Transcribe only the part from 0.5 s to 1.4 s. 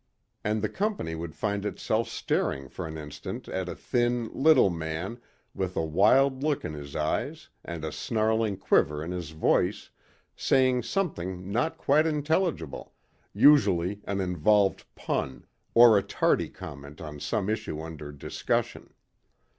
the company would